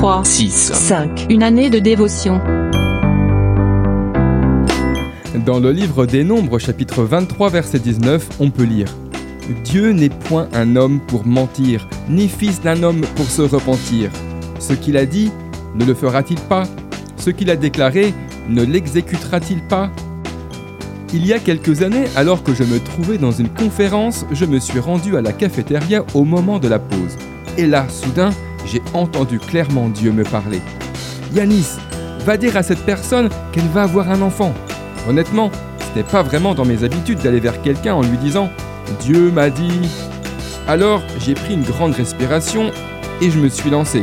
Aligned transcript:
3, 0.00 0.24
6, 0.24 0.72
5. 0.72 1.26
Une 1.28 1.42
année 1.42 1.68
de 1.68 1.78
dévotion. 1.78 2.40
Dans 5.44 5.60
le 5.60 5.72
livre 5.72 6.06
des 6.06 6.24
Nombres, 6.24 6.58
chapitre 6.58 7.02
23, 7.02 7.50
verset 7.50 7.80
19, 7.80 8.26
on 8.40 8.48
peut 8.48 8.62
lire 8.62 8.88
Dieu 9.62 9.92
n'est 9.92 10.08
point 10.08 10.48
un 10.54 10.76
homme 10.76 11.00
pour 11.06 11.26
mentir, 11.26 11.86
ni 12.08 12.28
fils 12.28 12.62
d'un 12.62 12.82
homme 12.82 13.02
pour 13.14 13.26
se 13.26 13.42
repentir. 13.42 14.10
Ce 14.58 14.72
qu'il 14.72 14.96
a 14.96 15.04
dit, 15.04 15.30
ne 15.74 15.84
le 15.84 15.92
fera-t-il 15.92 16.40
pas? 16.40 16.62
Ce 17.18 17.28
qu'il 17.28 17.50
a 17.50 17.56
déclaré, 17.56 18.14
ne 18.48 18.64
l'exécutera-t-il 18.64 19.60
pas? 19.64 19.90
Il 21.12 21.26
y 21.26 21.34
a 21.34 21.38
quelques 21.38 21.82
années, 21.82 22.06
alors 22.16 22.42
que 22.42 22.54
je 22.54 22.64
me 22.64 22.78
trouvais 22.78 23.18
dans 23.18 23.32
une 23.32 23.50
conférence, 23.50 24.24
je 24.32 24.46
me 24.46 24.60
suis 24.60 24.80
rendu 24.80 25.18
à 25.18 25.20
la 25.20 25.34
cafétéria 25.34 26.06
au 26.14 26.24
moment 26.24 26.58
de 26.58 26.68
la 26.68 26.78
pause. 26.78 27.18
Et 27.58 27.66
là, 27.66 27.86
soudain, 27.90 28.30
j'ai 28.66 28.82
entendu 28.94 29.38
clairement 29.38 29.88
Dieu 29.88 30.12
me 30.12 30.24
parler. 30.24 30.60
Yanis, 31.34 31.76
va 32.24 32.36
dire 32.36 32.56
à 32.56 32.62
cette 32.62 32.84
personne 32.84 33.28
qu'elle 33.52 33.68
va 33.68 33.82
avoir 33.82 34.10
un 34.10 34.22
enfant. 34.22 34.52
Honnêtement, 35.08 35.50
ce 35.92 35.98
n'est 35.98 36.04
pas 36.04 36.22
vraiment 36.22 36.54
dans 36.54 36.64
mes 36.64 36.84
habitudes 36.84 37.20
d'aller 37.20 37.40
vers 37.40 37.62
quelqu'un 37.62 37.94
en 37.94 38.02
lui 38.02 38.18
disant 38.18 38.50
Dieu 39.00 39.30
m'a 39.30 39.50
dit. 39.50 39.88
Alors 40.68 41.02
j'ai 41.18 41.34
pris 41.34 41.54
une 41.54 41.62
grande 41.62 41.94
respiration 41.94 42.70
et 43.20 43.30
je 43.30 43.38
me 43.38 43.48
suis 43.48 43.70
lancé. 43.70 44.02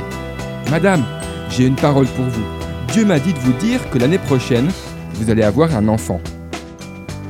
Madame, 0.70 1.06
j'ai 1.50 1.66
une 1.66 1.76
parole 1.76 2.08
pour 2.08 2.26
vous. 2.26 2.46
Dieu 2.92 3.06
m'a 3.06 3.20
dit 3.20 3.34
de 3.34 3.40
vous 3.40 3.54
dire 3.54 3.90
que 3.90 4.00
l'année 4.00 4.18
prochaine, 4.18 4.70
vous 5.14 5.30
allez 5.30 5.44
avoir 5.44 5.76
un 5.76 5.88
enfant. 5.88 6.20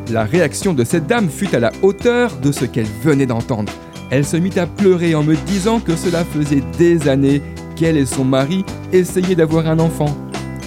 La 0.09 0.23
réaction 0.23 0.73
de 0.73 0.83
cette 0.83 1.07
dame 1.07 1.29
fut 1.29 1.53
à 1.53 1.59
la 1.59 1.71
hauteur 1.81 2.37
de 2.37 2.51
ce 2.51 2.65
qu'elle 2.65 2.87
venait 3.03 3.25
d'entendre. 3.25 3.71
Elle 4.09 4.25
se 4.25 4.37
mit 4.37 4.57
à 4.57 4.65
pleurer 4.65 5.15
en 5.15 5.23
me 5.23 5.35
disant 5.35 5.79
que 5.79 5.95
cela 5.95 6.23
faisait 6.23 6.63
des 6.77 7.09
années 7.09 7.41
qu'elle 7.75 7.97
et 7.97 8.05
son 8.05 8.23
mari 8.23 8.63
essayaient 8.93 9.35
d'avoir 9.35 9.67
un 9.67 9.79
enfant. 9.79 10.15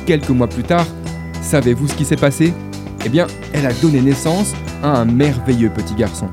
Quelques 0.07 0.31
mois 0.31 0.47
plus 0.47 0.63
tard, 0.63 0.87
savez-vous 1.41 1.89
ce 1.89 1.95
qui 1.95 2.05
s'est 2.05 2.17
passé? 2.17 2.53
Eh 3.05 3.09
bien, 3.09 3.27
elle 3.53 3.67
a 3.67 3.73
donné 3.73 4.01
naissance 4.03 4.53
à 4.83 4.89
un 4.89 5.05
merveilleux 5.07 5.71
petit 5.71 5.95
garçon. 5.95 6.29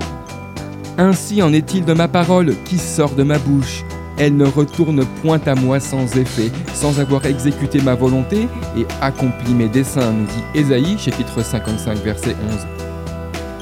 Ainsi 0.98 1.42
en 1.42 1.54
est-il 1.54 1.86
de 1.86 1.94
ma 1.94 2.08
parole 2.08 2.56
qui 2.66 2.78
sort 2.78 3.16
de 3.16 3.24
ma 3.24 3.38
bouche. 3.38 3.84
Elle 4.18 4.36
ne 4.36 4.46
retourne 4.46 5.06
point 5.22 5.40
à 5.46 5.54
moi 5.54 5.80
sans 5.80 6.18
effet, 6.18 6.52
sans 6.74 7.00
avoir 7.00 7.26
exécuté 7.26 7.80
ma 7.82 7.94
volonté 7.94 8.48
et 8.76 8.86
accompli 9.00 9.54
mes 9.54 9.68
desseins, 9.68 10.12
nous 10.12 10.26
dit 10.26 10.60
Ésaïe 10.60 10.98
chapitre 10.98 11.44
55 11.44 12.00
verset 12.00 12.36
11. 12.52 12.68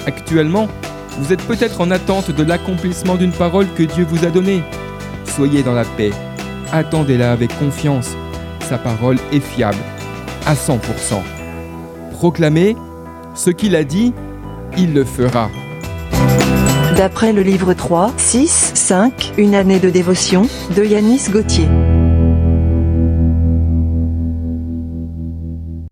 Actuellement, 0.07 0.69
vous 1.17 1.33
êtes 1.33 1.41
peut-être 1.41 1.81
en 1.81 1.91
attente 1.91 2.31
de 2.31 2.43
l'accomplissement 2.43 3.15
d'une 3.15 3.31
parole 3.31 3.67
que 3.75 3.83
Dieu 3.83 4.05
vous 4.07 4.25
a 4.25 4.29
donnée. 4.29 4.63
Soyez 5.25 5.63
dans 5.63 5.73
la 5.73 5.85
paix, 5.85 6.11
attendez-la 6.71 7.31
avec 7.31 7.57
confiance. 7.57 8.15
Sa 8.61 8.77
parole 8.77 9.17
est 9.31 9.39
fiable, 9.39 9.77
à 10.45 10.55
100%. 10.55 10.79
Proclamez, 12.11 12.75
ce 13.35 13.49
qu'il 13.49 13.75
a 13.75 13.83
dit, 13.83 14.13
il 14.77 14.93
le 14.93 15.05
fera. 15.05 15.49
D'après 16.97 17.33
le 17.33 17.41
livre 17.41 17.73
3, 17.73 18.13
6, 18.17 18.71
5, 18.73 19.33
Une 19.37 19.53
année 19.53 19.79
de 19.79 19.89
dévotion, 19.89 20.47
de 20.75 20.83
Yanis 20.83 21.29
Gauthier. 21.29 21.67